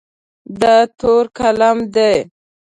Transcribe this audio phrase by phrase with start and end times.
[0.59, 2.13] دا تور قلم دی.